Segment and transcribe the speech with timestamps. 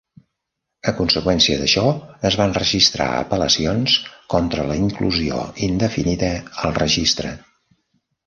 [0.91, 1.83] A conseqüència d'això,
[2.29, 3.99] es van registrar apel·lacions
[4.35, 6.31] contra la inclusió indefinida
[6.65, 7.35] al registre.